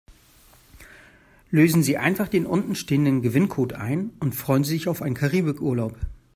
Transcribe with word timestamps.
Lösen 1.51 1.83
Sie 1.83 1.95
einfach 1.99 2.27
den 2.27 2.47
unten 2.47 2.73
stehenden 2.73 3.21
Gewinncode 3.21 3.73
ein 3.73 4.09
und 4.19 4.33
freuen 4.33 4.63
Sie 4.63 4.71
sich 4.73 4.87
auf 4.87 5.03
einen 5.03 5.13
Karibikurlaub. 5.13 5.95